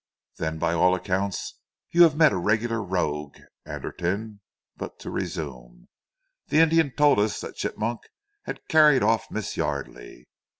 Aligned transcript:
"Then, 0.37 0.57
by 0.57 0.73
all 0.73 0.95
accounts, 0.95 1.59
you 1.91 2.01
have 2.01 2.15
met 2.15 2.31
a 2.31 2.35
regular 2.35 2.81
rogue, 2.81 3.37
Anderton! 3.67 4.41
But 4.75 4.97
to 5.01 5.11
resume, 5.11 5.89
the 6.47 6.57
Indian 6.57 6.89
told 6.89 7.19
us 7.19 7.39
that 7.41 7.55
Chigmok 7.55 8.05
had 8.45 8.67
carried 8.67 9.03
off 9.03 9.29
Miss 9.29 9.55
Yardely. 9.55 10.25